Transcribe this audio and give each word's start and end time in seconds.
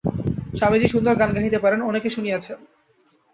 স্বামীজী 0.53 0.87
সুন্দর 0.87 1.13
গান 1.15 1.29
গাহিতে 1.33 1.59
পারেন, 1.59 1.79
অনেকে 1.81 2.09
শুনিয়াছেন। 2.09 2.59